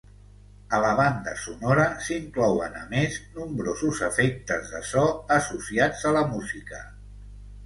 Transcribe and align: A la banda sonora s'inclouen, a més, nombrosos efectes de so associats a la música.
A 0.75 0.77
la 0.83 0.93
banda 0.99 1.33
sonora 1.41 1.83
s'inclouen, 2.07 2.79
a 2.85 2.89
més, 2.95 3.19
nombrosos 3.35 4.01
efectes 4.09 4.73
de 4.77 4.83
so 4.95 5.05
associats 5.37 6.09
a 6.13 6.17
la 6.19 6.25
música. 6.35 6.83